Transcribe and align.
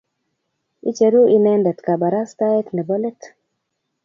Icheru 0.89 1.21
inendet 1.35 1.79
kabarastaet 1.85 2.67
nebo 2.75 2.95
let 3.03 3.21